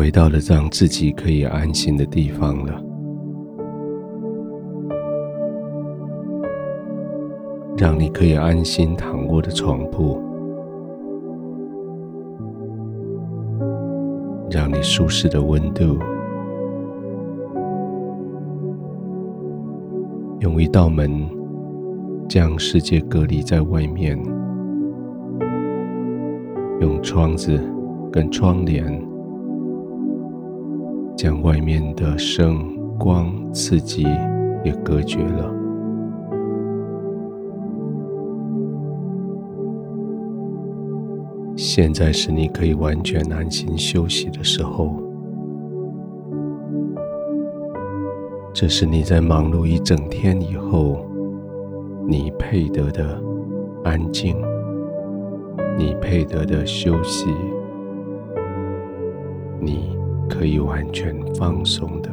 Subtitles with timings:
[0.00, 2.82] 回到了让自己可以安心的地方了，
[7.76, 10.18] 让你可以安心躺卧的床铺，
[14.50, 15.98] 让你舒适的温度，
[20.38, 21.28] 用一道门
[22.26, 24.18] 将世界隔离在外面，
[26.80, 27.62] 用窗子
[28.10, 29.09] 跟窗帘。
[31.22, 34.06] 将外面的声、光、刺激
[34.64, 35.54] 也隔绝了。
[41.54, 44.96] 现在是你可以完全安心休息的时候。
[48.54, 51.06] 这是你在忙碌一整天以后，
[52.08, 53.22] 你配得的
[53.84, 54.34] 安静，
[55.76, 57.26] 你配得的休息，
[59.60, 59.99] 你。
[60.30, 62.08] 可以完全放松的，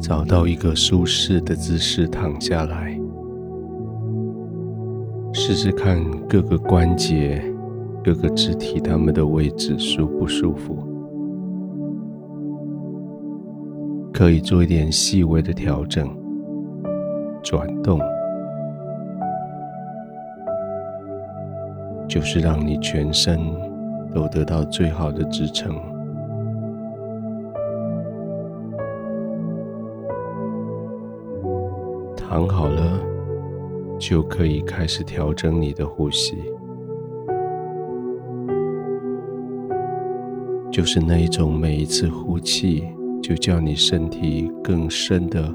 [0.00, 2.98] 找到一个舒适的姿势躺下来，
[5.32, 7.40] 试试看各个关节、
[8.02, 10.78] 各个肢体它们的位置舒不舒服，
[14.12, 16.08] 可以做一点细微的调整、
[17.40, 18.00] 转动。
[22.12, 23.40] 就是让你全身
[24.14, 25.74] 都得到最好的支撑。
[32.14, 33.00] 躺好了，
[33.98, 36.36] 就可以开始调整你的呼吸。
[40.70, 42.84] 就是那一种每一次呼气，
[43.22, 45.50] 就叫你身体更深的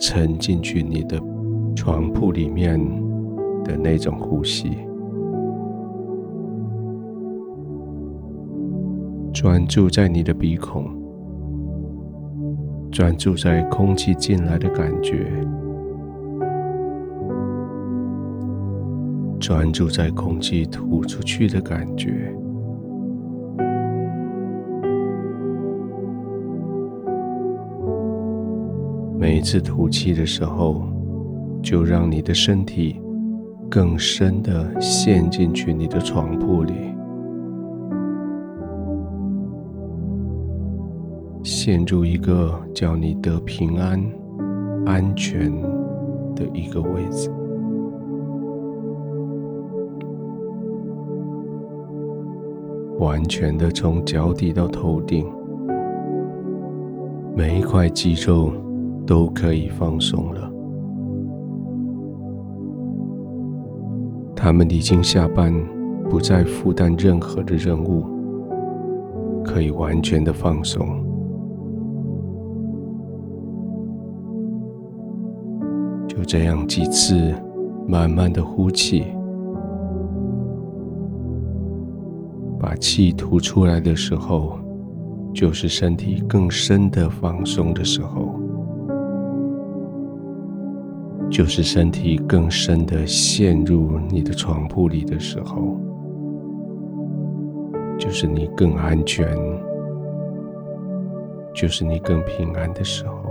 [0.00, 1.20] 沉进去你的
[1.76, 2.80] 床铺里面
[3.62, 4.76] 的那种呼吸。
[9.40, 10.84] 专注在你的鼻孔，
[12.90, 15.30] 专注在空气进来的感觉，
[19.38, 22.34] 专注在空气吐出去的感觉。
[29.16, 30.82] 每一次吐气的时候，
[31.62, 33.00] 就让你的身体
[33.70, 36.97] 更深的陷进去你的床铺里。
[41.68, 44.02] 陷入一个叫你得平安、
[44.86, 45.52] 安全
[46.34, 47.30] 的一个位置，
[52.98, 55.26] 完全的从脚底到头顶，
[57.36, 58.50] 每一块肌肉
[59.06, 60.50] 都可以放松了。
[64.34, 65.52] 他们已经下班，
[66.08, 68.06] 不再负担任何的任务，
[69.44, 71.06] 可以完全的放松。
[76.18, 77.32] 就这样几次，
[77.86, 79.04] 慢慢的呼气，
[82.58, 84.58] 把气吐出来的时候，
[85.32, 88.34] 就是身体更深的放松的时候，
[91.30, 95.78] 就是身体更深的陷入你的床铺里的时候，
[97.96, 99.24] 就是你更安全，
[101.54, 103.27] 就是你更平安的时候。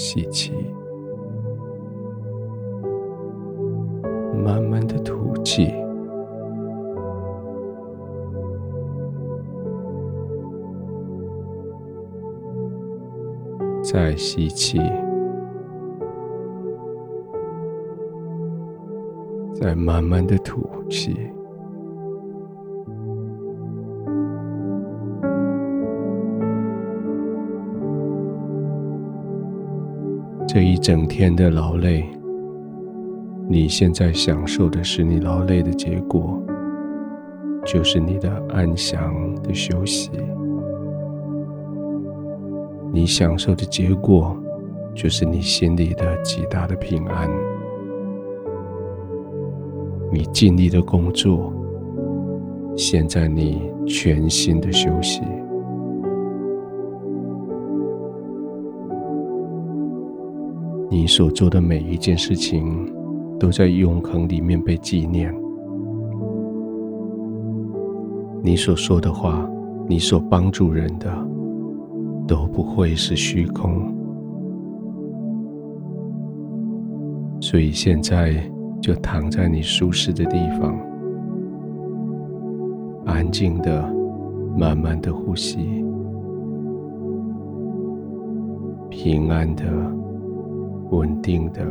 [0.00, 0.52] 吸气，
[4.44, 5.74] 慢慢的吐气，
[13.82, 14.78] 再吸气，
[19.52, 21.16] 再慢慢的吐气。
[30.58, 32.04] 这一整天的劳累，
[33.48, 36.42] 你现在享受的是你劳累的结果，
[37.64, 40.10] 就是你的安详的休息。
[42.92, 44.36] 你享受的结果，
[44.96, 47.30] 就是你心里的极大的平安。
[50.10, 51.52] 你尽力的工作，
[52.76, 55.22] 现在你全心的休息。
[60.98, 62.92] 你所做的每一件事情，
[63.38, 65.32] 都在永恒里面被纪念。
[68.42, 69.48] 你所说的话，
[69.86, 71.08] 你所帮助人的，
[72.26, 73.94] 都不会是虚空。
[77.40, 78.34] 所以现在
[78.82, 80.76] 就躺在你舒适的地方，
[83.04, 83.88] 安静的、
[84.56, 85.60] 慢慢的呼吸，
[88.90, 89.64] 平安的、
[90.90, 91.62] 稳定的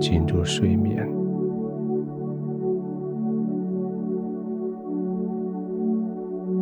[0.00, 1.08] 进入睡眠。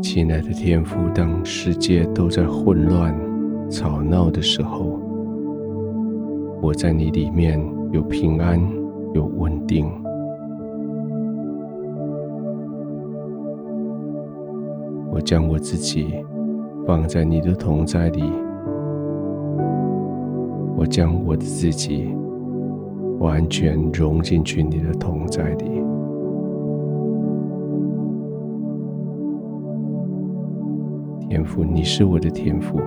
[0.02, 3.14] 亲爱的天父，当世界都在混乱、
[3.70, 4.98] 吵闹的时候，
[6.60, 7.60] 我在你里面
[7.92, 8.60] 有平安，
[9.14, 9.86] 有稳定。
[15.10, 16.14] 我将我自己
[16.86, 18.22] 放在你的同在里，
[20.78, 22.08] 我将我的自己
[23.18, 25.64] 完全融进去你的同在里。
[31.28, 32.78] 天父，你是我的天父。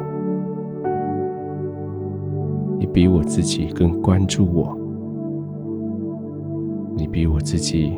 [2.80, 4.74] 你比我自己更关注我，
[6.96, 7.92] 你比我自己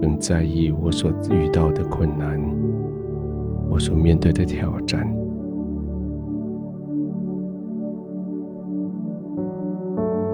[0.00, 2.40] 更在意我所遇到的困难，
[3.68, 5.12] 我所面对的挑战。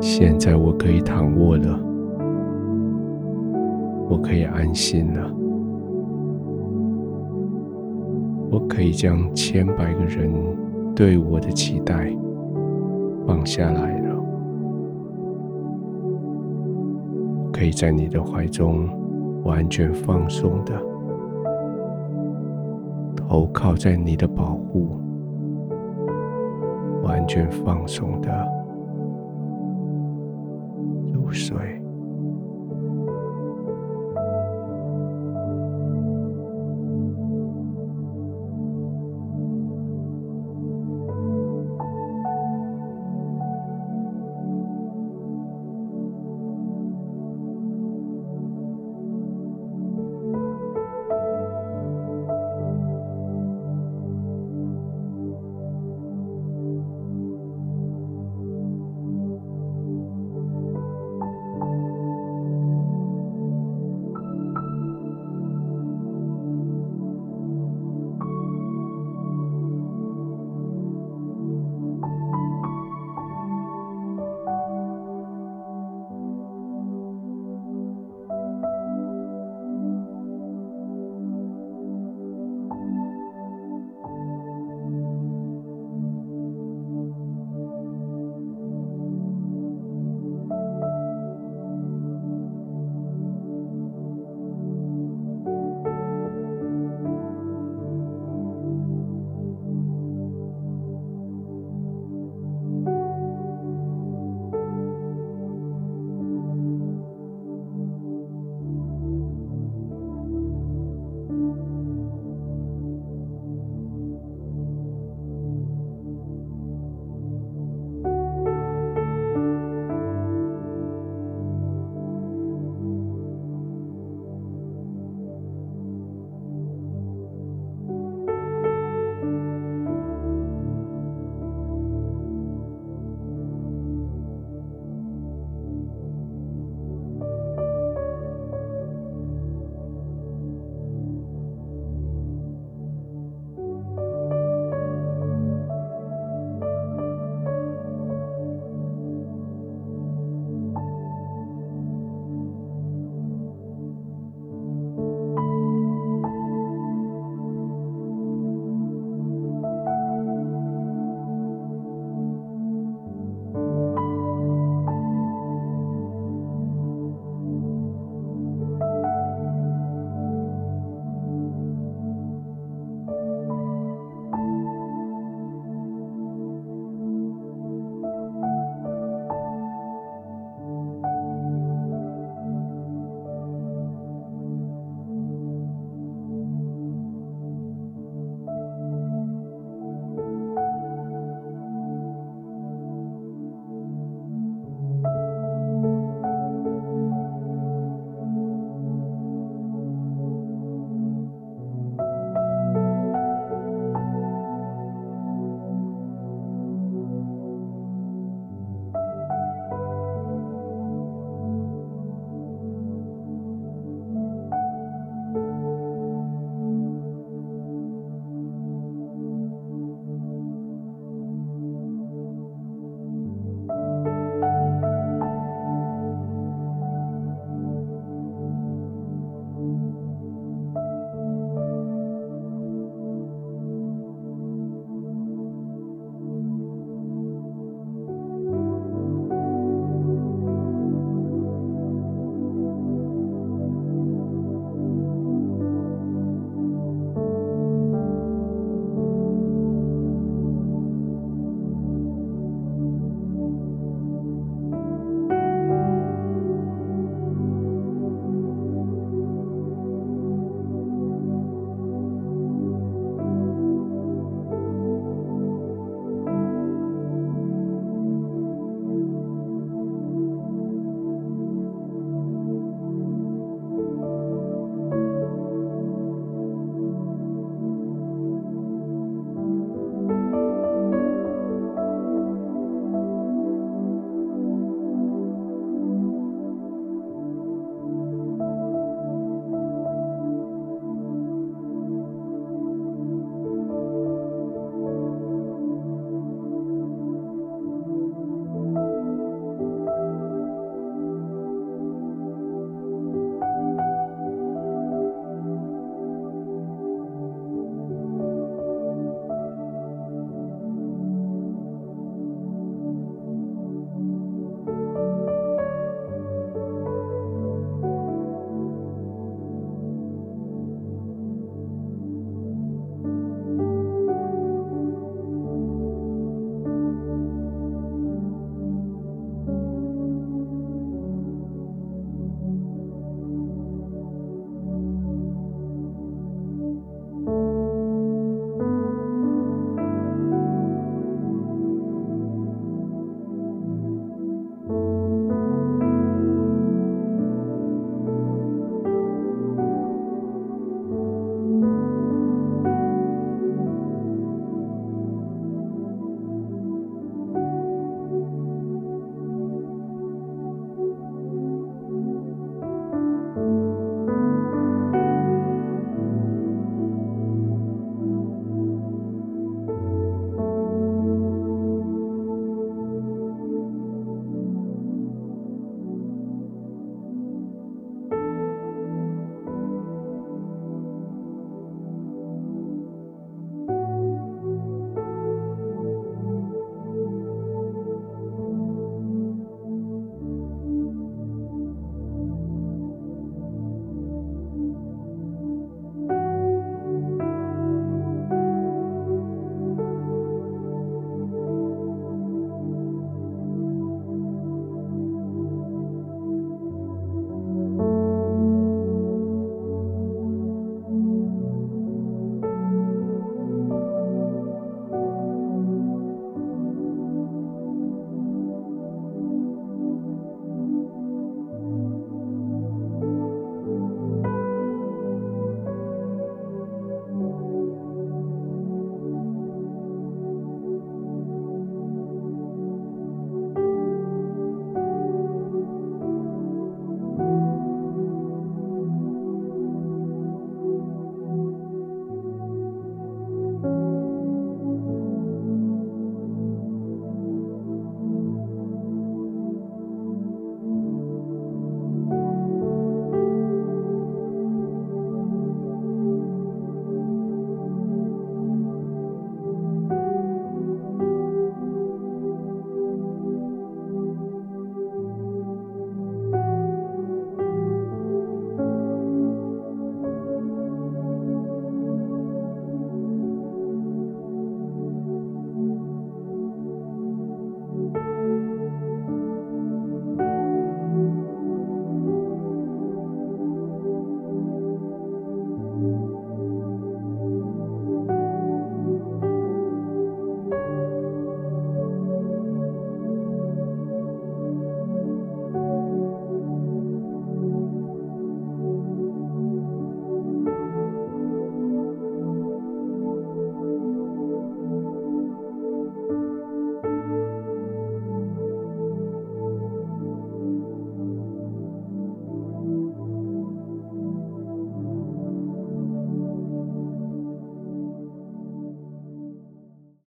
[0.06, 1.80] 现在我可以躺卧了，
[4.06, 5.34] 我可以安心了，
[8.50, 10.30] 我可以将千百个人
[10.94, 12.14] 对我的期待。
[13.26, 14.22] 放下来了，
[17.50, 18.86] 可以在你的怀中
[19.42, 20.74] 完全放松的，
[23.16, 25.00] 投靠在你的保护，
[27.02, 28.30] 完全放松的
[31.34, 31.73] 入睡。